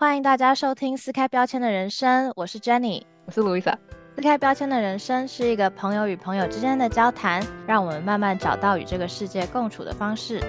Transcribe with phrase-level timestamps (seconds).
[0.00, 3.76] 欢迎大家收听撕开标签的人生，我是 Jenny，我是 Louisa。
[4.16, 10.40] 撕开标签的人生是一个朋友与朋友之间的交谈，让我们慢慢找到与这个世界共处的方式。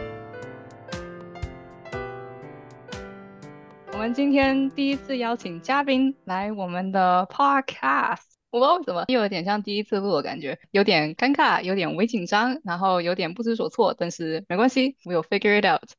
[3.92, 8.22] 我们今天第一次邀请嘉宾来我们的 Podcast，
[8.52, 15.92] 我不知道为什么又有点像第一次录的感觉，有点尴尬，有点微紧张，然后有点不知所措，但是没关系，We will figure it out。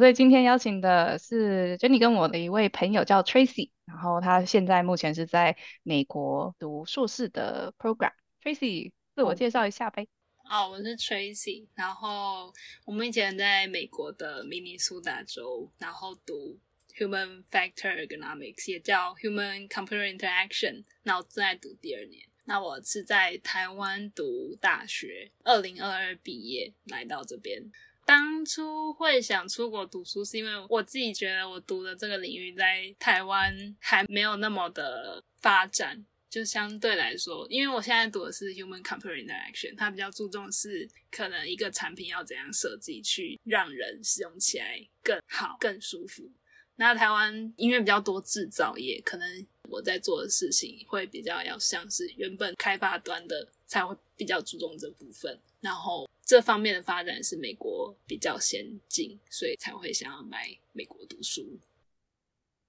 [0.00, 8.12] 所以今天邀请的是 Jenny 跟我的一位朋友叫 Tracy，然后他现在目前是在美国读硕士的 program。
[8.42, 10.08] Tracy，自我介绍一下呗。
[10.50, 12.50] 哦，我是 Tracy，然后
[12.86, 16.58] 我们以前在美国的明尼苏达州，然后读
[16.96, 22.26] Human Factor Economics，也叫 Human Computer Interaction，那我正在读第二年。
[22.46, 27.70] 那我是在台湾读大学，二零二二毕业来到这边。
[28.10, 46.28] 当初会想出国读书，是因为我自己觉得我读的这个领域在台湾还没有那么的发展，就相对来说，因为我现在读的是 Human Computer Interaction，它比较注重是可能一个产品要怎样设计去让人使用起来更好、更舒服。
[46.74, 56.10] 那台湾因为比较多制造业，可能我在做的事情会比较要像是原本开发端的才会比较注重这部分，然后。
[56.22, 61.58] 这方面的发展是美国比较先进，所以才会想要来美国读书。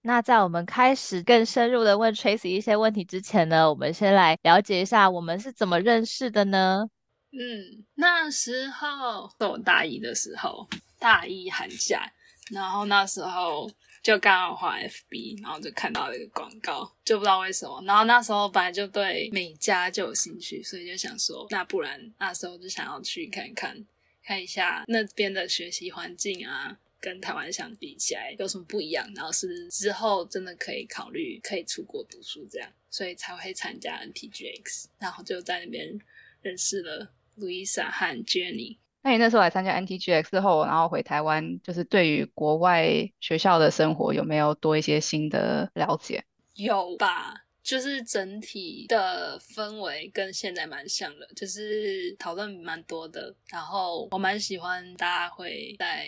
[0.01, 6.89] 那在我们开始更深入的问 Tracy 一些问题之前呢，我们先来了解一下我们是怎么认识的呢？
[7.33, 12.11] 嗯，那时候是我大一的时候，大一寒假，
[12.49, 13.69] 然后那时候。
[14.03, 17.81] 就刚好滑 FB，然后就看到了一个广告，就不知道为什么。
[17.85, 23.85] 然后那时候本来就对美加就有兴趣，所以就想说，那不然那时候就想要去看看，
[24.23, 29.07] 看一下那边的学习环境啊，跟台湾相比起来有什么不一样。
[29.15, 36.01] 然后是之后真的可以考虑可以出国读书这样，所以才会参加 NTGX，然后就在那边
[36.41, 38.77] 认识了 Louisa 和 Jenny。
[39.03, 46.23] 那你那时候来参加 NTGX 之后，然后回台湾，就是对于国外学校的生活有没有多一些新的了解？
[46.55, 53.35] 有吧，就是整体的氛围跟现在蛮像的，就是讨论蛮多的。
[53.49, 56.07] 然后我蛮喜欢大家会在。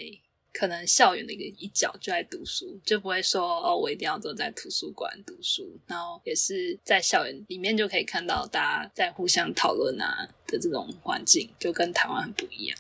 [0.54, 5.78] 可能校园的一个一角就在读书，就不会说哦，我一定要坐在图书馆读书。
[5.88, 12.78] 然后也是在校园里面就可以看到大家在互相讨论啊的这种环境，就跟台湾很不一样。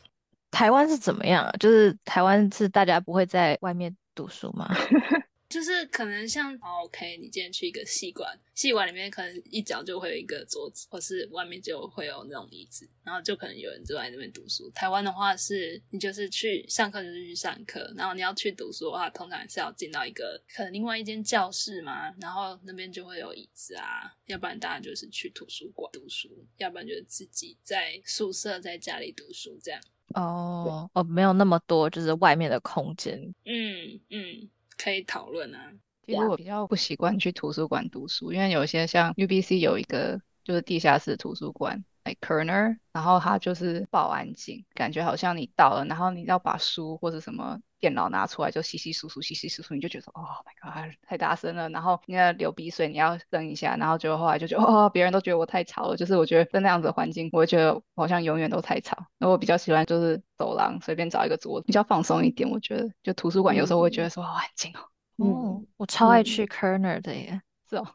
[0.51, 1.51] 台湾是怎么样？
[1.59, 4.69] 就是台湾是大家不会在外面读书吗？
[5.53, 14.67] 就是可能像，OK，你今天去一个戏馆，戏馆里面可能一角就会有一个桌子，或是外面就会有那种椅子，然后就可能有人就在那边读书。
[14.71, 26.27] 台湾的话是，你就是去上课就是去上课，然后你要去读书的话，通常是要进到一个可能另外一间教室嘛，然后那边就会有椅子啊，要不然大家就是去图书馆读书，
[26.57, 29.79] 要不然就是自己在宿舍在家里读书这样。
[30.15, 33.35] 哦哦，没有那么多，就是外面的空间。
[33.45, 34.49] 嗯嗯。
[34.77, 35.71] 可以讨论啊。
[36.05, 41.83] 其实我比较不习惯去图书馆读书，因为有些像 UBC 有一个就是地下室图书馆
[42.21, 51.69] Kerner，然后它就是爆安静，感觉好像你到了，然后你要把书或者什么电脑拿出来就稀稀疏疏、稀稀疏疏，你就觉得 Oh my God，太大声了。
[51.69, 55.97] 然后你要流鼻水，你要扔一下，然后就后来就觉得哦，别人都觉得我太吵了。
[55.97, 58.97] 就是我觉得在那样子的环境，我会觉得好像永远都太吵。
[59.17, 62.49] 那我比较喜欢就是走廊随便找一个桌子，比较放松一点。
[62.49, 64.79] 我觉得就图书馆有时候会觉得说好安静哦。
[65.17, 67.41] 哦，我超爱去 Kerner 的耶，
[67.73, 67.87] 是哦，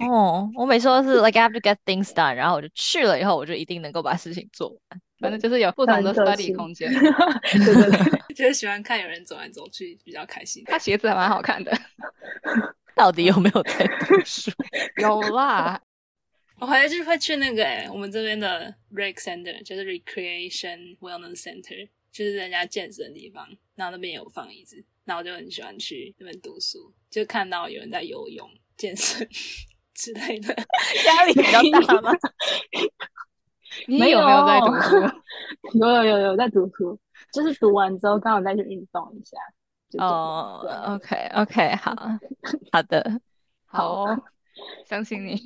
[0.10, 5.00] 哦，我每次都是 like I have to get things done，然后我就去了以后，我就一定能够把事情做完。
[5.20, 10.62] 反正就是有不同的 study 空间， 对对对， 就是喜欢看有人走来走去，比较开心。
[10.66, 11.72] 他鞋子还蛮好看的，
[12.94, 14.50] 到底有没有在读书？
[15.00, 15.80] 有啦，
[16.58, 24.84] 我回去会去那个哎，我们这边的 rec center，就是 recreation wellness center，就是人家健身的地方，然后那边有放椅子。
[25.04, 29.26] 然后我就很喜欢去那边读书，就看到有人在游泳、健身
[29.94, 30.54] 之类的，
[31.06, 32.12] 压力比较大吗？
[33.88, 34.96] 没有没有在读书？
[35.78, 36.98] 有有有有在读书，
[37.32, 39.36] 就是读完之后刚好再去运动一下。
[39.98, 41.94] 哦，OK OK，好
[42.72, 43.20] 好的，
[43.66, 44.06] 好，
[44.86, 45.36] 相信你。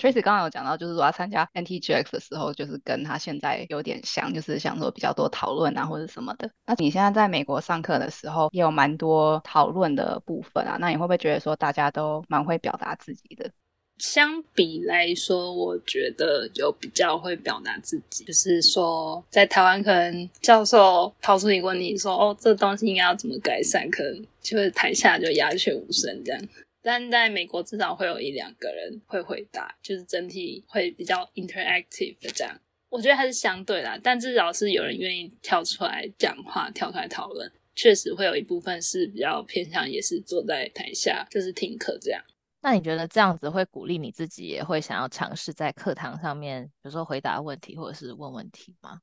[0.00, 6.50] Tracy 刚刚有讲到，就是说他参加 NTGX 的时候，就是跟他现在有点像，就是想说比较多讨论啊，或者什么的。
[6.66, 10.78] 那你现在在美国上课的时候，也有蛮多讨论的部分啊。
[10.80, 13.50] 那你会不会觉得说大家都蛮会表达自己的？
[13.98, 26.42] 相比来说，我觉得有比较会表达自己，就是说，在台湾可能教授抛出一个问题，说哦，这东西应该要怎么改善，可能就是台下就鸦雀无声这样。
[26.82, 32.60] 但在美国，至少会有一两个人会回答，就是整体会比较 interactive 的这样。
[32.88, 37.50] 我觉得还是相对啦，但至少是有人愿意跳出来讲话，跳出来讨论。
[37.76, 42.20] 确实会有一部分是比较偏向，也是坐在台下，就是听课这样。
[42.62, 49.00] 那你觉得这样子会鼓励你自己，也会想要尝试在课堂上面，比如说回答问题或者是问问题吗？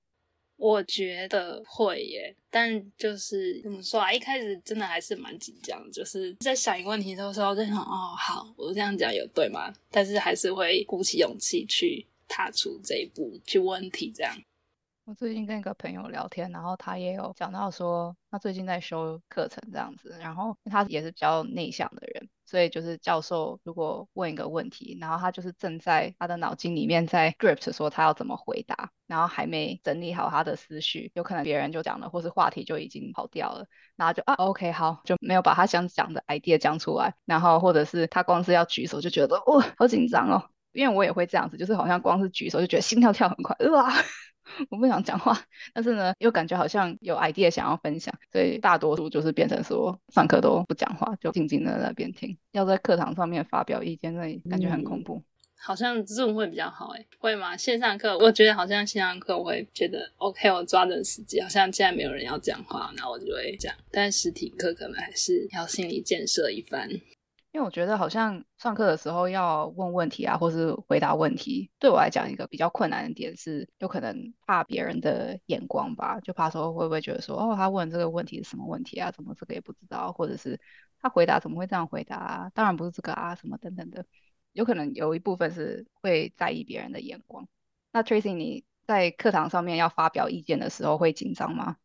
[0.57, 4.11] 我觉得会耶，但就是怎么说啊？
[4.11, 9.71] 一开始真的还是蛮紧张，就是在想一个问题的时候，在想哦，好，我这样讲有对吗？
[9.91, 14.35] 但是还是会鼓起勇气去踏出这一步，去问题这样。
[15.05, 33.65] 我最近跟一个朋友聊天，然后他也有讲到说，他最近在修课程这样子，然后他也是比较内向的人，所以就是教授如果问一个问题，然后他就是正在他的脑筋里面在 script 说他要怎么回答，然后还没整理好他的思绪，有可能别人就讲了，或是话题就已经跑掉了，
[33.95, 40.43] 然后就啊 OK 好，就没有把他想讲的 idea 讲出来，然后或者是他光是要举手就觉得哇好紧张哦，
[40.73, 43.91] 因为我也会这样子，就是好像光是举手就觉得心跳跳很快，哇。
[44.69, 45.37] 我不想讲话，
[45.73, 52.37] 但是呢，又感觉好像有 idea 想要分享，所以大多数就是变成说上课都不讲话，就静静的在那边听。
[52.53, 55.21] 要在课堂上面发表意见，那感觉很恐怖。
[55.59, 57.57] 好像 Zoom 会比较好哎，会吗？
[57.57, 63.73] 线上课我觉得好像线上课我会觉得 OK，我抓准时机，好像现在没有人要讲话，那我就会讲。
[63.91, 66.89] 但实体课可能还是要心理建设一番。
[67.53, 79.09] 因为我觉得好像上课的时候要问问题啊，或是回答问题，对我来讲一个比较困难的点是，有可能怕别人的眼光吧，就怕说会不会觉得说，哦，他问这个问题是什么问题啊？
[79.11, 80.59] 怎么这个也不知道，或者是
[81.01, 82.51] 他回答怎么会这样回答？
[82.53, 84.05] 当然不是这个啊，什么等等的，
[84.53, 87.47] 有可能有一部分是会在意别人的眼光。
[87.91, 91.77] 那 Tracy，你在课堂上面要发表意见的时候会紧张吗？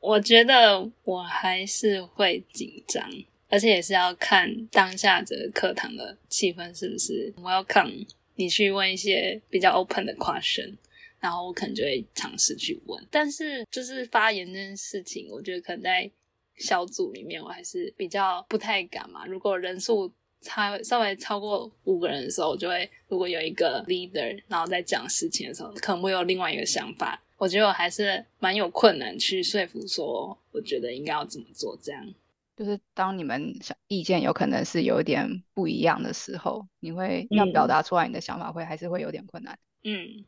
[0.00, 3.10] 我觉得我还是会紧张。
[3.48, 8.04] 而且也是要看当下这个课堂的气氛是不是 welcome，
[8.34, 10.74] 你去问一些比较 open 的 question，
[11.20, 13.06] 然后我可能就会尝试去问。
[13.08, 16.10] 但是就是发言这件事情，我觉得可能在
[16.56, 19.24] 小组里面我还是比较不太敢嘛。
[19.24, 20.12] 如果人数
[20.46, 27.20] 超稍微超过五个人的时候，我就会如果有一个 leader，然后在讲事情的时候，可能会有另外一个想法。
[27.36, 32.14] 我觉得我还是蛮有困难去说服说，我觉得应该要怎么做这样。
[32.56, 39.58] 就是当你们想意见有可能是有一点不一样的时候，你会要表达出来你的想法，会还是会有点困难。
[39.84, 40.24] 嗯，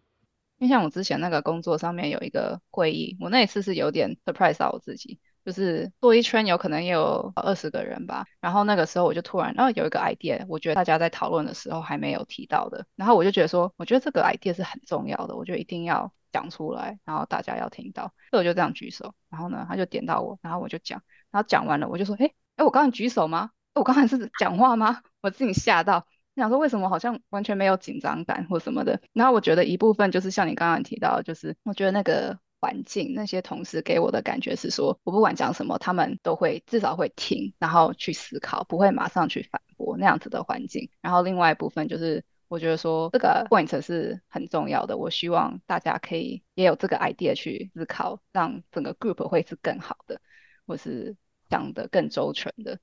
[0.59, 21.03] 因为像我之前那个工作上面有一个会议，我那一次是有点 surprise 到我自己，就是做一圈有可能也有二十个人吧，然后那个时候我就突然，然后有一个 idea，我觉得大家在讨论的时候还没有提到的，然后我就觉得说，我觉得这个 idea 是很重要的，我觉得一定要讲出来，然后大家要听到，所以我就这样举手，然后呢，他就点到我，然后我就讲。
[21.31, 23.51] 然后讲完了，我就说，哎哎，我刚才举手吗？
[23.75, 25.03] 我刚才是讲话吗？
[25.21, 26.07] 我自己吓到，
[26.37, 28.99] 想说为什么好像完全没有紧张感或什么的。
[29.13, 40.91] 然后我觉得一部分就是像你刚刚提到，就是我觉得那个环境，那些同事给我的感觉是说，我不管讲什么，他们都会至少会听，然后去思考，不会马上去反驳那样子的环境。
[41.01, 50.21] 然后另外一部分就是，我觉得说这个 point 是很重要的，我希望大家可以也有这个 idea 去思考，让整个 group 会是更好的。
[50.67, 51.17] 或是
[51.49, 52.79] 讲的更周全的，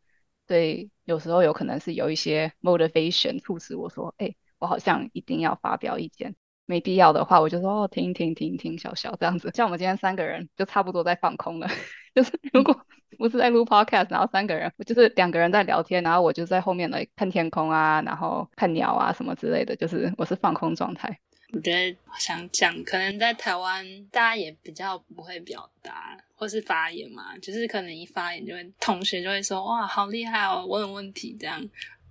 [0.47, 6.35] 所以有时候有可能是有一些 motivation 促使我说，哎，我好像一定要发表意见。
[6.65, 9.51] 没必要的话，我就说哦，停停停停，小小这样子。
[9.53, 11.67] 像我们今天三个人就差不多在放空了，
[12.15, 12.75] 就是如果
[13.17, 21.19] 不是在录 podcast，然后三个人，我就是两个人在聊天，然后我就在后面来看天空啊，然后看鸟啊什么之类的，就是我是放空状态。
[21.53, 31.63] 我觉得想讲，可能在台湾大家也比较不会表达或是发言嘛，就是可能一发言就会同学就会说哇好厉害哦，问问题这样，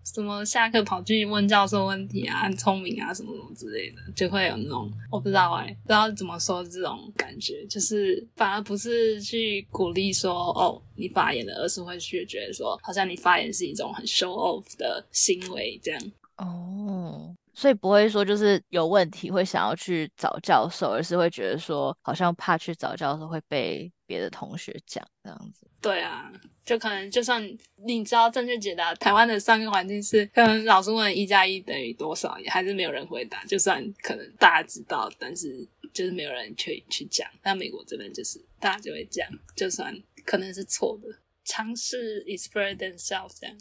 [0.05, 17.35] 什么下课跑去问教授问题啊，很聪明啊什么什么之类的，就会有那种我不知道哎，不知道怎么说这种感觉，就是反而不是去鼓励说哦你发言了，而是会去觉得说好像你发言是一种很 show off 的行为这样哦。
[17.57, 25.65] 所以不会说就是有问题会想要去找教授，而是会觉得说好像怕去找教授会被别的同学讲这样子。
[25.81, 26.33] 对啊，
[26.64, 27.42] 就可能就算
[27.85, 33.44] 你知道正确解答，台湾的上课环境是可能老师问一加一等于多少，也还是没有人回答。
[33.44, 37.28] 就算可能大家知道，但是就是没有人去去讲。
[37.42, 39.94] 但美国这边就是大家就会讲，就算
[40.25, 41.09] 可能是错的，
[41.44, 43.54] 尝试 is further than self 这样。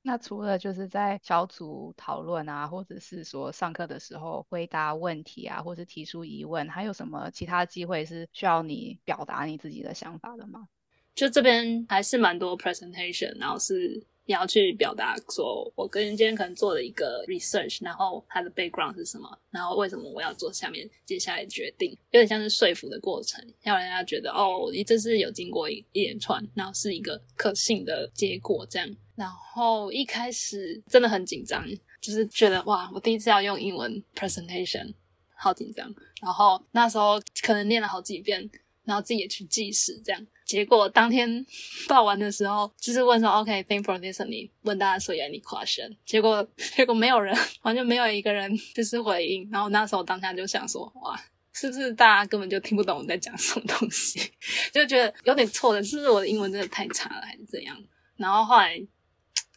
[0.00, 10.68] 那除了就是在小组讨论啊，或者是说上课的时候回答问题啊，或是提出疑问，还有什么其他机会是需要你表达你自己的想法的吗？
[11.16, 28.86] 就这边还是蛮多 presentation，然后是你要去表达说，我跟今天可能做了一个 research，然后它的 background 是什么，然后为什么我要做下面接下来决定，有点像是说服的过程，让人家觉得哦，你这是有经过一一连串，然后是一个可信的结果这样。
[29.14, 31.66] 然后一开始真的很紧张，
[31.98, 34.92] 就是觉得哇，我第一次要用英文 presentation，
[35.34, 35.90] 好紧张。
[36.20, 38.50] 然后那时候可能练了好几遍，
[38.84, 40.26] 然后自己也去计时这样。
[40.46, 41.44] 结果当天
[41.86, 45.94] 报完的时候，就是问说 OK，thank for listening，问大家说 any question。
[46.06, 49.46] 结果 结果没有人，完全没有一个人就是回应。
[49.50, 51.20] 然后那时候当下就想说，哇，
[51.52, 54.20] 是不是大家根本就听不懂我在讲什么东西？
[54.72, 57.76] 就觉得有点错了，是不是我的英文真的太差了，还是怎样？
[58.16, 58.80] 然后后来。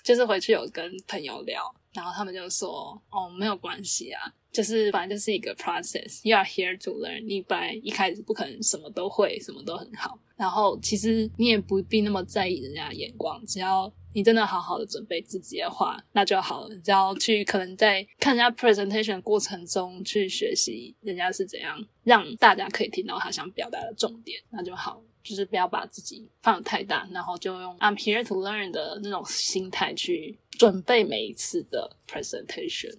[0.01, 1.61] 就是回去有跟朋友聊，
[1.93, 6.21] 然后他们就说：“哦，没有关系啊，就是反正就是一个 process。
[6.23, 7.25] You are here to learn。
[7.25, 10.19] 你本来一开始不可能什么都会，什么都很好。
[10.35, 16.75] 然后其实你也不必那么在意人家的眼光，只要你真的好好的准备自己的话，那就好了。
[16.77, 32.97] 只要去可能在看人家 presentation 过程中去学习人家是怎样让大家可以听到他想表达的重点，那就好。”就是不要把自己放得太大，然后就用 I'm here to learn 的那种心态去准备每一次的 presentation。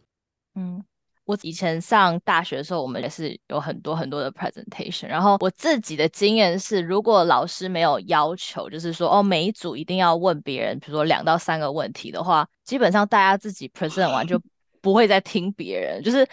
[0.54, 0.85] 嗯，
[1.31, 5.07] 我以前上大学的时候，我们也是有很多很多的 presentation。
[5.07, 14.41] 然后我自己的经验是，如果老师没有要求，就是说哦，每一组一定要问别人，比如说两到三个问题的话，基本上大家自己 present 完就
[14.83, 16.27] 不会再听别人，就是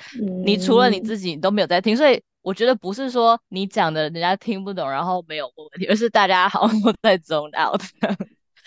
[0.43, 2.21] 你除了你自己你都没有在听，所以。
[2.43, 7.81] 我觉得不是说你讲的人家听不懂，然后没有问题，而是大家好像都在 zone out，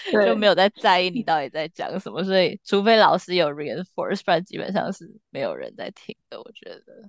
[0.27, 2.23] 就没有在在意你到底在讲什么。
[2.25, 6.41] 所以，除非老师有 reinforce，不然基本上是没有人在听的。
[6.41, 7.09] 我觉得，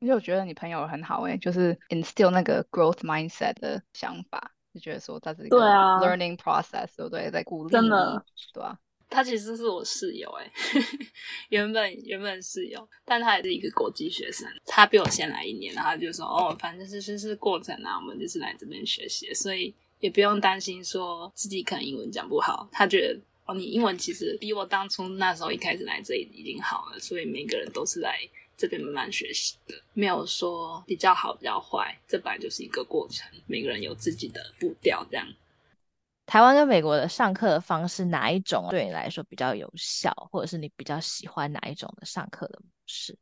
[0.00, 7.30] 因为我觉得你朋友很好诶，就是 instill 那个 growth mindset 的想法，就觉得说他是一个 learning process，对不对？
[7.30, 8.78] 在鼓励真的，对啊？
[9.10, 10.52] 他其实是我室友哎，
[11.48, 22.68] 原本原本室友，但他也是一个国际学生，他比我先来一年，然后就说哦，反正是是是过程啊，我们就是来这边学习，所以也不用担心说自己可能英文讲不好。
[22.72, 28.20] 他觉得哦，你英文其实比我当初那时候一开始来这里已经好了，所以每个人都是来
[28.56, 35.26] 这边慢慢学习的，没有说比较好比较坏，这本来就是一个过程，每个人有自己的步调这样。
[36.26, 43.16] 台湾跟美国的上课的方式，哪一种对你来说比较有效，或者是你比较喜欢哪一种的上课的模式？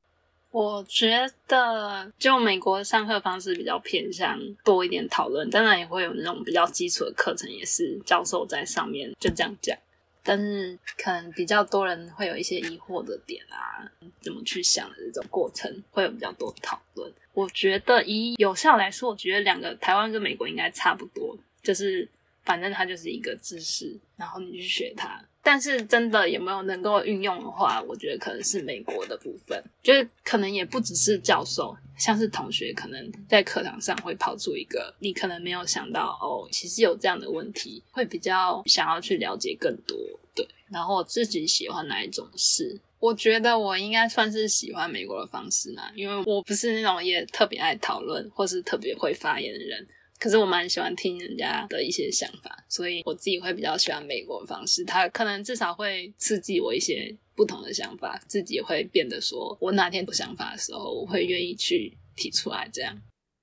[0.56, 9.76] 我觉得就美国上课方式比较偏向多一点讨论，当然也会有那种比较基础的课程，也是教授在上面就这样讲。
[10.22, 13.84] 但是可能比较多人会有一些疑惑的点啊，
[14.22, 17.12] 怎么去想的这种过程，会有比较多讨论。
[17.34, 22.08] 我觉得以有效来说，我觉得两个台湾跟美国应该差不多，就是。
[22.46, 25.20] 反正它就是一个知识，然后你去学它。
[25.46, 39.96] 但是真的有没有能够运用的话，我觉得可能是美国的部分，就是可能也不只是教授，像是同学可能在课堂上会抛出一个你可能没有想到哦，其实有这样的问题，会比较想要去了解更多。
[40.34, 42.80] 对，然后自己喜欢哪一种事？
[42.98, 49.86] 我觉得我应该算是喜欢美国的方式嘛，因为我不是那种也特别爱讨论或是特别会发言的人。
[50.18, 54.84] 可是我蛮喜欢听人家的一些想法，所以我自己会比较喜欢美国的方式。
[54.84, 62.68] 它可能至少会刺激我一些不同的想法，自己会变得说，我哪天有想法的时候，我会愿意去提出来。
[62.72, 62.96] 这样，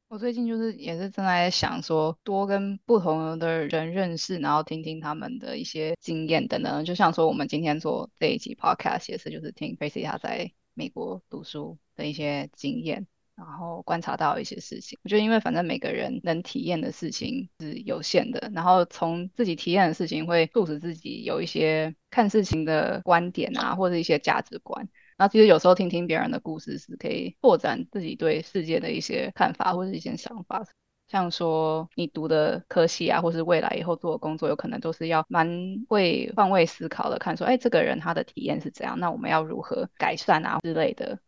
[0.09, 6.83] 我最近就是也是正在想说，多跟不同的人认识，然后听听他们的一些经验等等。
[6.83, 13.05] 就像说我们今天做这一集 podcast 也是，就是听 Facy 他在美国读书的一些经验。
[13.35, 24.87] 然后观察到一些事情，我觉得因为反正每个人能体验的事情是有限的，然后从自己体验的事情会促使自己有一些看事情的观点啊，或者一些价值观。
[25.17, 30.63] 然后其实有时候听听别人的故事是可以拓展自己对世界的一些看法或者一些想法。
[31.07, 35.47] 像说你读的科系啊，或是未来以后做的工作，有可能都是要蛮
[35.87, 41.19] 会换位思考的，看说，哎，这个人他的体验是怎样，那我们要如何改善啊之类的。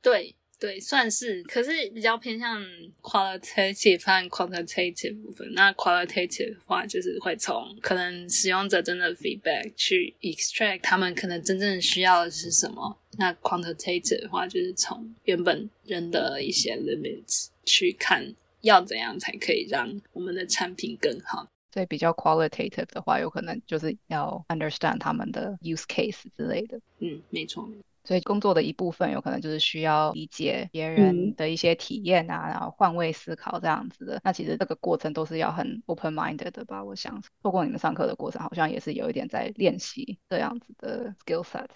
[0.00, 0.36] 对。
[0.60, 2.62] 对，算是，可是比较偏向
[3.00, 5.50] qualitative 和 quantitative 部分。
[5.54, 12.98] 那 qualitative 的话，就是会从可能使用者真的 feedback 去 extract 他们可能真正需要的是什么。
[13.16, 21.48] 那 quantitative 的话，就是从原本人的一些 limits 去看，要怎样才可以让我们的产品更好。
[21.72, 26.78] 所以比较 qualitative 的话，有可能就是要 understand 他们的 use case 之类的。
[26.98, 27.66] 嗯，没错。
[28.04, 34.20] 所以工作的一部分有可能就是需要理解别人的一些体验啊，然后换位思考这样子的。
[34.24, 36.82] 那其实这个过程都是要很 open minded 的吧？
[36.82, 41.66] 我想，透过你们上课的过程，好像也是有一点在练习这样子的 skill set。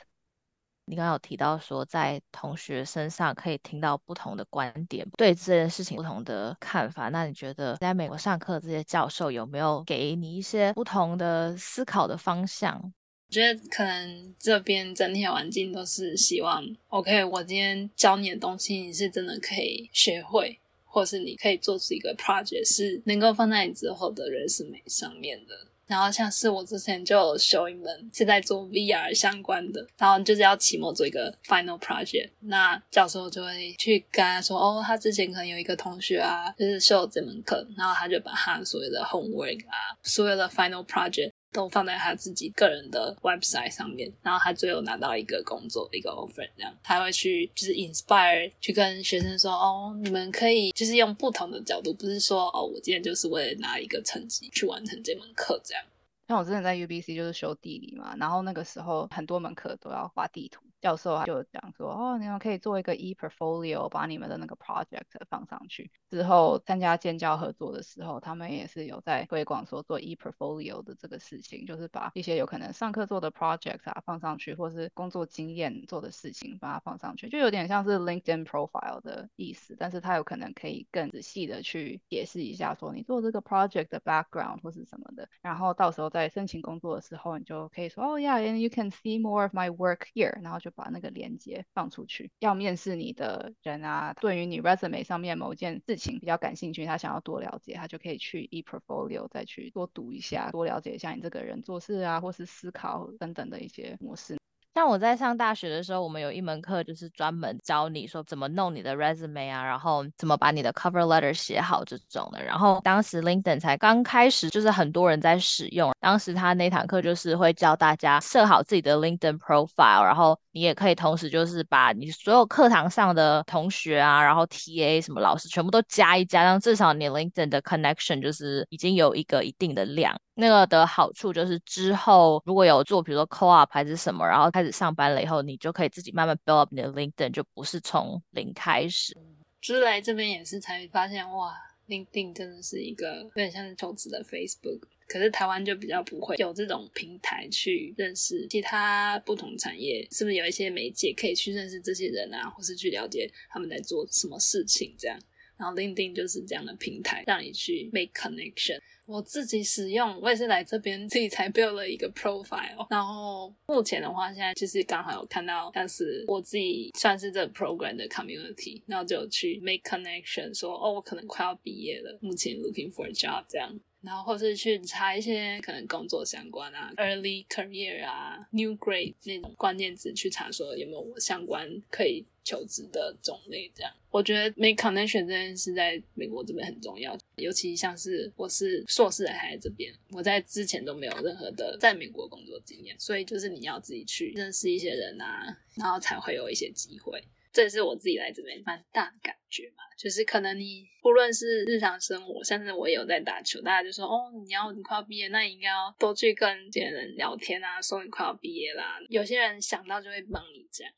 [0.87, 7.09] 你刚刚有提到说，在同学身上可以听到不同的观点，对这件事情不同的看法。
[7.09, 12.93] 那你觉得在美国上课这些教授有没有给你一些不同的思考的方向？
[13.35, 25.67] 我觉得可能这边整体的环境都是希望，OK，我今天教你的东西，你是真的可以学会，或是你可以做出一个 project，是能够放在你之后的人生美上面的。
[25.88, 55.84] 然后像是我之前就有修一门是在做 VR 相关的，然后就是要期末做一个 final project，那教授就会去跟他说，哦，他之前可能有一个同学啊，就是修这门课，然后他就把他所有的 homework 啊，所有的 final project 都放在他自己个人的 website 上面，然后他最后拿到一个工作一个 offer，这样他会去就是 inspire 去跟学生说，哦，你们可以就是用不同的角度，不是说哦，我今天就是为了拿一个成绩去完成这门课这样。
[56.26, 60.63] 像我之前在 UBC 就是修地理嘛，然后那个时候很多门课都要画地图。
[60.85, 65.91] 教授啊就讲说，哦，你们可以做一个 e portfolio，把你们的那个 project 放上去。
[66.11, 79.75] 之后参加建教合作的时候，他们也是有在推广说做 e portfolio 的这个事情，就是把一些有可能上课做的 project 啊放上去，或是工作经验做的事情把它放上去，就有点像是 LinkedIn profile 的意思。
[79.79, 85.31] 但是它有可能可以更仔细的去解释一下，说你做这个 project 的 background 或是什么的。
[85.41, 90.74] 然后到时候在申请工作的时候，你就可以说，哦，yeah，and you can see more of my work here，然后就。
[90.75, 104.37] 把那个链接放出去，要面试你的人啊，对于你 resume 上面某件事情比较感兴趣，他想要多了解，他就可以去 e portfolio 再去多读一下，多了解一下你这个人做事啊，或是思考等等的一些模式。
[104.75, 112.43] 像我在上大学的时候，我们有一门课就是专门教你说怎么弄你的 resume 啊，然后怎么把你的 cover letter 写好这种的。
[112.43, 115.93] 然后当时 LinkedIn 才刚开始，就是很多人在使用。
[116.00, 130.16] 当时他那堂课就是会教大家设好自己的 LinkedIn profile，然后你也可以同时就是把你所有课堂上的同学啊，然后 TA 什么老师全部都加一加，让至少你 LinkedIn 的 connection 就是已经有一个一定的量。
[130.37, 139.16] 那个的好处就是之后如果有做，比如说 co-op 还是什么，然后开上班了以后，你就可以自己慢慢 build up 你的 LinkedIn，就不是从零开始。
[139.61, 141.57] 就是来这边也是才发现，哇
[141.88, 144.81] ，LinkedIn 真的是一个有点像是投资的 Facebook。
[145.07, 155.18] 可是台湾就比较不会有这种平台去认识其他不同产业，是不是有一些媒介可以去认识这些人啊，或是去了解他们在做什么事情这样？
[155.57, 158.79] 然后 LinkedIn 就是这样的平台，让你去 make connection。
[159.07, 162.87] 我自己使用，我也是来这边自己才 build 了一个 profile。
[162.88, 173.79] 然后目前的话，现在就是刚好有看到，但是我自己算是这 program 的 community，然后就去 make connection，说哦，我可能快要毕业了，目前 looking for a job 这样。
[174.05, 183.73] 然后或是去查一些可能工作相关啊，early career 啊，new grade 那种关键词去查，说有没有相关可以求职的种类。
[183.75, 197.25] 这样，我觉得 make connection 这件事在美国这边很重要，尤其像是我是硕士还在这边，我在之前都没有任何的在美国工作经验，所以就是你要自己去认识一些人啊，然后才会有一些机会。
[197.55, 208.99] 这也是我自己来这边蛮大的感觉嘛，就是可能你不论是日常生活，像是我也有在打球，大家就说哦，你要你快要毕业，那你应该要多去跟别人聊天啊，说你快要毕业啦。
[209.09, 210.93] 有些人想到就会帮你这样。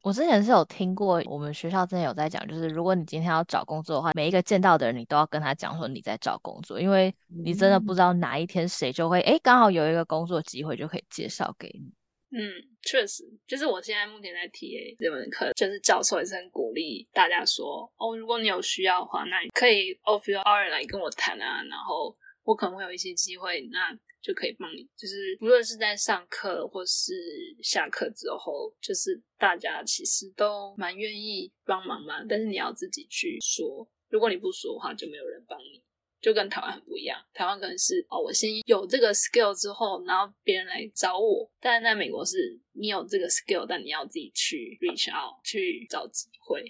[0.00, 11.92] 我之前是有听过，我们学校之前有在讲，就是如果你今天要找工作的话，每一个见到的人你都要跟他讲说你在找工作，因为你真的不知道哪一天谁就会哎刚好有一个工作机会就可以介绍给你。
[12.30, 12.38] 嗯，
[12.82, 22.14] 确实，就是我现在目前在 TA 这门课，就是教授也是很鼓励大家说，哦，如果你有需要的话，那你可以 off your hour 来跟我谈啊，然后
[22.44, 27.14] 我可能会有一些机会，那就可以帮你，就是无论是在上课或是
[27.62, 35.82] 下课之后，就是大家其实都蛮愿意帮忙嘛，但是你要自己去说，如果你不说的话，就没有人帮你。
[36.20, 41.50] 就跟台湾很不一样，台湾可能是哦，我先有这个 skill 之后，然后别人来找我。
[41.60, 46.64] 但在美国是，你有这个 skill，但你要自己去 reach out 去找机会，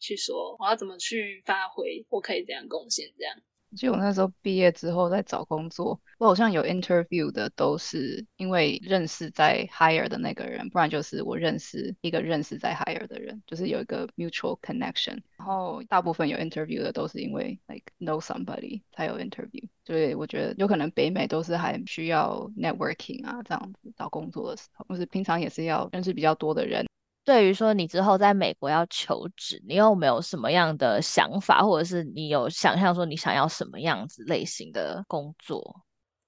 [0.00, 3.34] 去说我要怎么去发挥，我可以怎样贡献这样。
[3.76, 15.20] 就我那时候毕业之后在找工作，我好像有 interview 的都是因为认识在 hire 的那个人，不然就是我认识一个认识在 hire 的人，就是有一个 mutual connection。
[15.36, 19.62] 然后大部分有 interview 的都是因为 like know somebody 才有 interview。
[19.84, 26.87] 所以我觉得有可能北美都是还需要 networking 啊，这样子找工作的时候，或是平常也是要认识比较多的人。
[27.28, 35.84] 对于说你之后在美国要求职，你有没有什么样的想法，或者是你有想象说你想要什么样子类型的工作？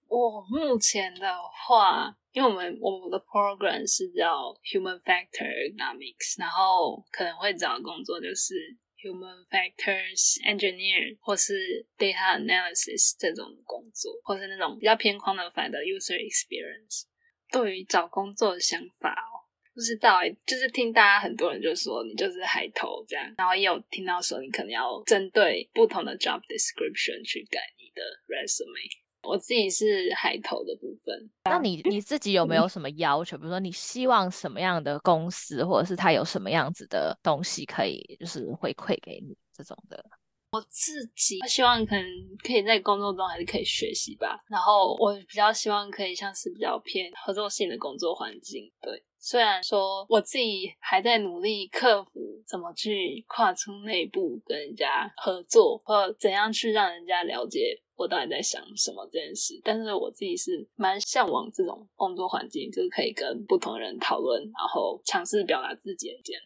[0.08, 1.26] 我目前的
[1.66, 8.52] 话，因为我们我们的 program 是叫 Human Factor Economics，然后可能会找的工作就是
[9.02, 17.04] Human Factors Engineer 或是 Data Analysis 这种工作，或是那种比较偏框的反的 User Experience。
[17.50, 19.29] 对于找工作的想法。
[19.74, 28.90] 不知道哎，就是听大家很多人就说你就是海投这样，然后也有听到说你可能要针对不同的 job description 去改你的 resume。
[29.22, 33.37] 我自己是海投的部分，那你你自己有没有什么要求？
[33.37, 40.02] 比如说你希望什么样的公司，或者是他有什么样子的东西可以就是回馈给你这种的？
[40.52, 42.04] 我自己希望可能
[42.42, 49.04] 可以在工作中还是可以学习吧，然后我比较希望可以像是比较偏合作性的工作环境，对。
[49.20, 66.40] 虽然说我自己还在努力克服怎么去跨出内部跟人家合作，或怎样去让人家了解我到底在想什么这件事，但是我自己是蛮向往这种工作环境，就是可以跟不同人讨论，然后尝试表达自己的意见。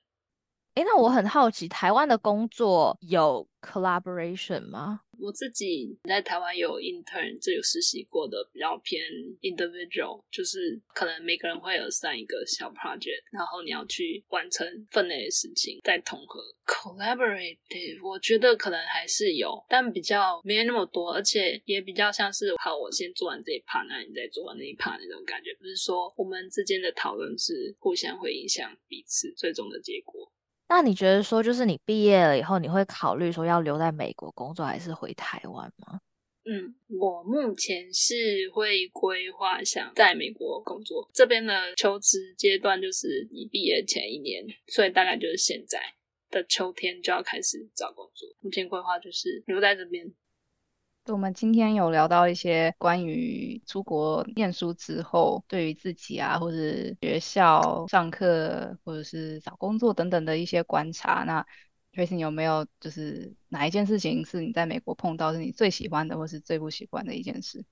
[0.74, 5.02] 哎，那我很好奇，台湾的工作有 collaboration 吗？
[5.20, 9.00] 我自己在台湾有 intern，就有实习过的，比较偏
[9.40, 18.04] individual，就是可能每个人会有上一个小 project，然后你要去完成分内的事情，再统合 collaborative。
[18.04, 30.28] 我觉得可能还是有，但比较没有那么多，而且也比较像是好，我先做完这一 part，那你再做完那一 part 那种感觉，不是说我们之间的讨论是互相会影响彼此最终的结果。
[30.68, 36.00] 那你觉得说，就是你毕业了以后，你会考虑说要留在美国工作，还是回台湾吗？
[36.46, 38.14] 嗯，我目前是
[38.52, 41.08] 会规划想在美国工作。
[41.14, 45.80] 这边的求职阶段就是你毕业前一年，所以大概就是现在
[46.30, 48.28] 的秋天就要开始找工作。
[48.40, 50.12] 目前规划就是留在这边。
[51.12, 56.56] 我们今天有聊到一些关于出国念书之后，对于自己啊，或者
[57.02, 61.24] 学校上课，或者是找工作等等的一些观察。
[61.24, 61.46] 那
[61.92, 67.62] Tracy 有没有就是哪一件事情是你在美国碰到是你最喜欢的，或是最不喜欢的一件事？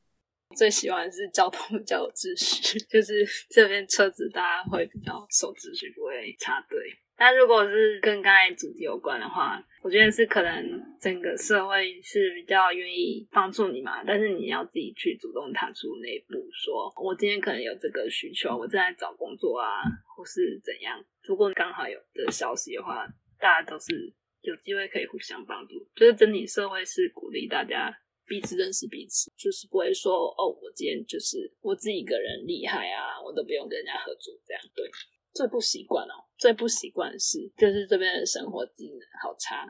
[0.54, 6.78] 最喜欢是交通比较秩序， 就是这边车子大家会比较守秩序，不会插队。
[7.22, 19.84] 那如果是跟刚才主题有关的话，我觉得是可能整个社会是比较愿意帮助你嘛，但是你要自己去主动踏出那一步，说我今天可能有这个需求，我正在找工作啊，
[20.16, 21.00] 或是怎样。
[21.22, 23.06] 如果刚好有的消息的话，
[23.38, 34.60] 大家都是有机会可以互相帮助，就是整体社会是鼓励大家彼此认识彼此，就是不会说哦，我今天就是我自己一个人厉害啊，我都不用跟人家合作这样。
[34.74, 34.90] 对，
[35.34, 39.66] 最不习惯哦，最不习惯是就是这边的生活技能好差。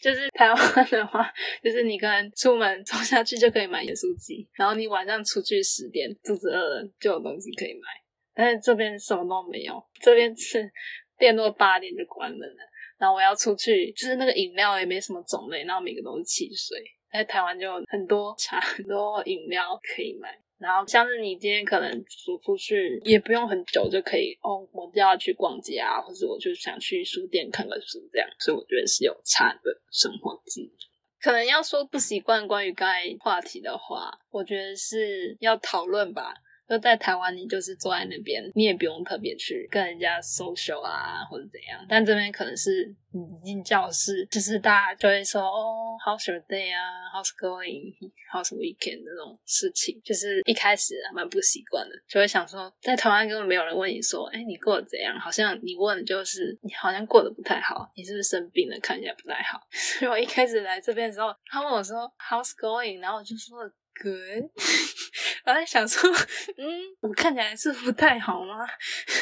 [0.00, 7.88] 就是台湾的话，就是你可能出门走下去就可以买盐酥鸡，然后你晚上出去十点肚子饿了就有东西可以买，
[8.34, 10.70] 但是这边什么都没有，这边是
[11.18, 12.56] 店都八点就关门了。
[12.98, 16.78] 然后我要出去，就是那个饮料也没什么种类，然后每个都是汽水。
[17.10, 20.38] 在台湾就很多茶、很多饮料可以买。
[20.58, 28.28] 然后像是你今天可能走出去，也不用很久就可以哦，我就要去逛街啊，或者我就想去书店看个书这样。
[28.38, 30.72] 所以我觉得是有差的生活技
[31.20, 36.34] 可能要说不习惯关于刚才话题的话，我觉得是要讨论吧。
[36.68, 41.84] 就在台湾，你就是坐在那边，你也不用特别去跟人家 social 啊，或者怎样。
[41.88, 46.82] 但这边可能是你进教室，就是大家就会说哦，How's your day 啊
[47.14, 49.04] ？How's going？How's weekend？
[49.04, 55.16] 这种事情，就是一开始蛮不习惯的，就会想说，在台湾根本没有人问你说，哎，你过得怎样？
[55.20, 58.76] 好像你问的就是你好像过得不太好，你是不是生病了？
[58.80, 59.60] 看起来不太好。
[59.70, 63.00] 所以我一开始来这边的时候，他问我说 How's going？
[63.00, 63.70] 然后我就说。
[64.02, 64.50] Good，
[65.46, 66.10] 我在想说，
[66.58, 66.66] 嗯，
[67.00, 68.66] 我看起来是不太好吗？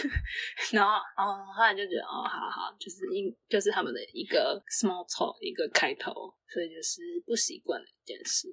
[0.72, 6.12] 然后，哦，后来就觉得，哦，好好，就是因，就是他们的一个 small talk，一个开头，
[6.48, 8.48] 所以就是不习惯的一件事。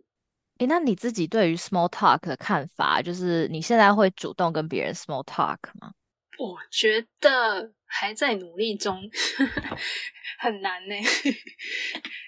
[0.60, 5.92] 诶，那你自己对于 small talk 的看法，就是你现在会主动跟别人 small talk 吗？
[6.38, 9.10] 我觉得还在努力中，
[10.38, 10.96] 很难呢，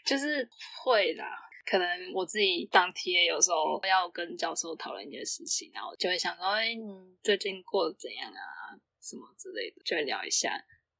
[0.05, 0.49] 就是
[0.83, 1.25] 会啦。
[1.65, 8.75] 可能我自己当 TA 有时候要跟教授讨论一些事情，然后就会想说，哎，你最近过得怎样啊？
[9.01, 10.51] 什么之类的，就会聊一下。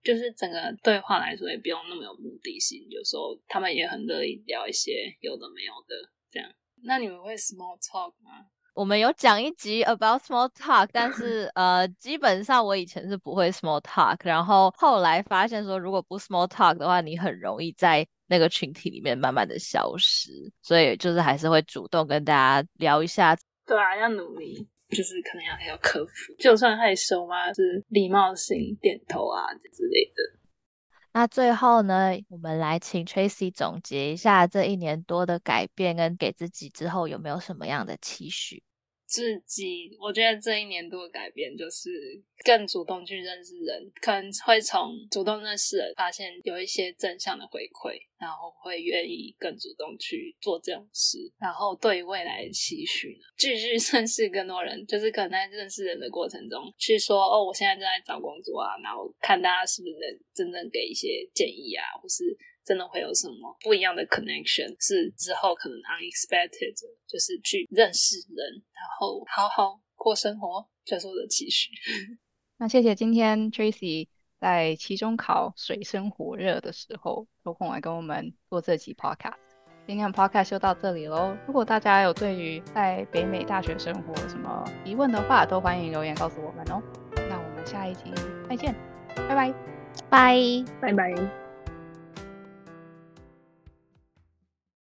[0.04, 2.86] 就是整个对话来说，也不用那么有目的性。
[2.90, 6.54] 有时候他们也很乐意聊一些有的没有的这样。
[6.84, 8.52] 那你们会 small talk 吗？
[8.74, 23.38] 我们有讲一集 about small talk，但是呃，基本上我以前是不会 small talk，然后后来发现说，如果不 small talk 的话，你很容易在那个群体里面慢慢的消失，所以就是还是会主动跟大家聊一下。
[23.68, 30.40] 对啊，要努力，就是可能要要克服，就算害羞嘛，是礼貌性点头啊之类的。
[31.16, 38.64] 那最后呢，我们来请 Tracy 总结一下这一年多的改变，跟给自己之后有没有什么样的期许？
[39.14, 41.92] 自己，我觉得这一年多的改变就是
[42.44, 51.20] 更主动去认识人，可能会从主动认识人发现有一些正向的回馈，然后会愿意更主动去做这种事。
[51.40, 62.36] 然后对于未来期许呢，继续 认识更多人，就是可能在认识人的过程中去说哦，我现在正在找工作啊，然后看大家是不是能真正给一些建议啊，或是。
[62.66, 64.76] 真的会有什么不一样的 connection？
[64.80, 66.74] 是之后可能 unexpected，
[67.08, 71.70] 就是去认识人，然后好好过生活，就是我的期许。
[72.58, 74.08] 那谢谢今天 Tracy
[74.40, 79.36] 在期中考水深火热的时候抽空来跟我们做这期 podcast。
[79.86, 81.36] 今天的 podcast 就到这里喽。
[81.46, 86.82] 如果大家有对于在北美大学生活什么疑问的话，都欢迎留言告诉我们哦。
[87.30, 88.04] 那我们下一集
[88.48, 88.74] 再见，
[89.28, 89.54] 拜拜，
[90.10, 91.43] 拜拜拜。